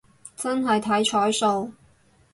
[0.35, 1.71] 真係睇彩數